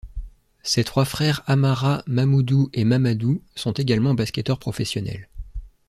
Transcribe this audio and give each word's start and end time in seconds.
Ses 0.63 0.83
trois 0.83 1.05
frères 1.05 1.43
Amara, 1.45 2.01
Mamoudou 2.07 2.71
et 2.73 2.85
Mamadou 2.85 3.43
sont 3.53 3.73
également 3.73 4.15
basketteurs 4.15 4.57
professionnels. 4.57 5.29